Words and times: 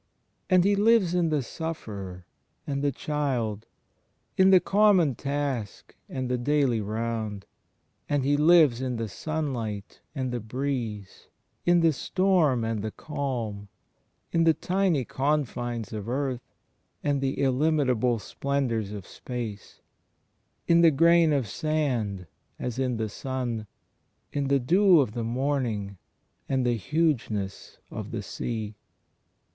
And 0.49 0.63
He 0.63 0.75
lives 0.75 1.13
in 1.13 1.29
the 1.29 1.43
sufferer, 1.43 2.25
and 2.65 2.81
the 2.83 2.91
child; 2.91 3.67
in 4.35 4.49
the 4.49 4.59
com 4.59 4.97
mon 4.97 5.13
task 5.13 5.95
and 6.09 6.27
the 6.27 6.39
daily 6.39 6.81
roimd; 6.81 7.43
and 8.09 8.25
He 8.25 8.35
lives 8.35 8.81
in 8.81 8.95
the 8.95 9.07
sunlight 9.07 10.01
and 10.15 10.31
the 10.31 10.39
breeze, 10.39 11.27
in 11.67 11.81
the 11.81 11.93
storm 11.93 12.63
and 12.63 12.81
the 12.81 12.89
calm, 12.89 13.67
in 14.31 14.41
l66 14.41 14.45
THE 14.45 14.49
PSIEKDSHIP 14.49 14.49
OF 14.49 14.55
CHSIST 14.55 14.61
the 14.61 14.67
tiny 14.73 15.05
confines 15.05 15.93
of 15.93 16.09
earth, 16.09 16.55
and 17.03 17.21
the 17.21 17.35
illunitable 17.37 18.17
splendours 18.17 18.91
of 18.93 19.05
space; 19.05 19.81
in 20.67 20.81
the 20.81 20.89
grain 20.89 21.31
of 21.31 21.47
sand 21.47 22.25
as 22.57 22.79
in 22.79 22.97
the 22.97 23.07
Sun; 23.09 23.67
in 24.33 24.47
the 24.47 24.57
dew 24.59 24.99
of 24.99 25.11
the 25.11 25.23
morning 25.23 25.99
and 26.49 26.65
the 26.65 26.73
hugeness 26.75 27.77
of 27.91 28.09
the 28.09 28.23
sea. 28.23 28.73